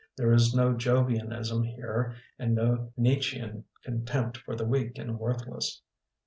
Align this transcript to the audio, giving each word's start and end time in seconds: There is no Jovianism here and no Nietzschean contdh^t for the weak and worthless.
There 0.17 0.33
is 0.33 0.55
no 0.55 0.73
Jovianism 0.73 1.61
here 1.63 2.15
and 2.39 2.55
no 2.55 2.91
Nietzschean 2.97 3.65
contdh^t 3.87 4.35
for 4.37 4.55
the 4.55 4.65
weak 4.65 4.97
and 4.97 5.19
worthless. 5.19 5.83